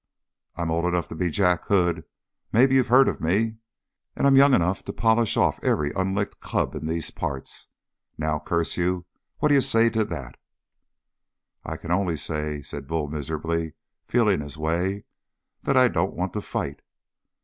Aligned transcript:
"I'm 0.55 0.71
old 0.71 0.85
enough 0.85 1.07
to 1.09 1.15
be 1.15 1.29
Jack 1.29 1.67
Hood 1.67 2.05
maybe 2.51 2.73
you've 2.73 2.87
heard 2.87 3.07
of 3.07 3.21
me? 3.21 3.57
And 4.15 4.25
I'm 4.25 4.35
young 4.35 4.55
enough 4.55 4.83
to 4.85 4.91
polish 4.93 5.37
off 5.37 5.63
every 5.63 5.91
unlicked 5.95 6.39
cub 6.39 6.73
in 6.73 6.87
these 6.87 7.11
parts. 7.11 7.67
Now, 8.17 8.39
curse 8.43 8.77
you, 8.77 9.05
what 9.37 9.49
d'ye 9.49 9.59
say 9.59 9.91
to 9.91 10.03
that?" 10.05 10.39
"I 11.63 11.77
can 11.77 11.91
only 11.91 12.17
say," 12.17 12.63
said 12.63 12.87
Bull 12.87 13.09
miserably, 13.09 13.73
feeling 14.07 14.41
his 14.41 14.57
way, 14.57 15.03
"that 15.61 15.77
I 15.77 15.87
don't 15.87 16.15
want 16.15 16.33
to 16.33 16.41
fight." 16.41 16.79